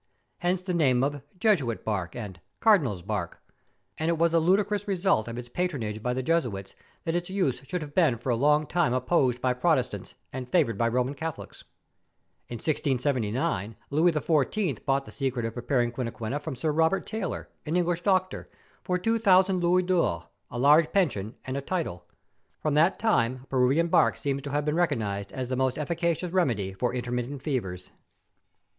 Hence 0.39 0.63
the 0.63 0.73
name 0.73 1.03
of 1.03 1.13
^ 1.13 1.21
Jesuit's 1.39 1.83
bark,' 1.83 2.15
and' 2.15 2.39
Cardinal's 2.59 3.03
bark;' 3.03 3.39
and 3.99 4.09
it 4.09 4.17
was 4.17 4.33
a 4.33 4.39
ludicrous 4.39 4.87
result 4.87 5.27
of 5.27 5.37
its 5.37 5.47
patronage 5.47 6.01
by 6.01 6.11
the 6.11 6.23
Jesuits 6.23 6.73
that 7.03 7.13
its 7.13 7.29
use 7.29 7.61
should 7.67 7.83
have 7.83 7.93
been 7.93 8.17
for 8.17 8.31
a 8.31 8.35
lono^ 8.35 8.67
time 8.67 8.95
opposed 8.95 9.39
by 9.41 9.53
Protestants 9.53 10.15
and 10.33 10.49
favoured 10.49 10.75
by 10.75 10.89
Koman 10.89 11.15
Catholics. 11.15 11.65
In 12.49 12.55
1679 12.55 13.75
Louis 13.91 14.11
XIV. 14.11 14.83
bought 14.85 15.05
the 15.05 15.11
secret 15.11 15.45
of 15.45 15.53
preparing 15.53 15.91
quinquina 15.91 16.41
from 16.41 16.55
Sir 16.55 16.71
Robert 16.71 17.05
Taylor, 17.05 17.49
an 17.67 17.75
English 17.75 18.01
doctor, 18.01 18.49
for 18.81 18.97
two 18.97 19.19
thousand 19.19 19.59
louis 19.59 19.83
d'ors, 19.83 20.23
a 20.49 20.57
large 20.57 20.91
pension, 20.91 21.35
and 21.45 21.55
a 21.55 21.61
title. 21.61 22.05
From 22.59 22.73
that 22.73 22.97
time 22.97 23.45
Peruvian 23.49 23.87
bark 23.87 24.17
seems 24.17 24.41
to 24.41 24.49
have 24.49 24.65
been 24.65 24.73
recognised 24.75 25.31
as 25.31 25.49
the 25.49 25.55
most 25.55 25.77
efficacious 25.77 26.31
remedy 26.31 26.73
for 26.73 26.91
intermittent 26.91 27.43
fevers. 27.43 27.91